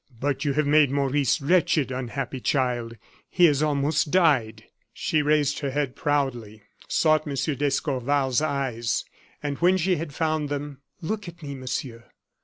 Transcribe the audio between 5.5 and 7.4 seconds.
her head proudly, sought M.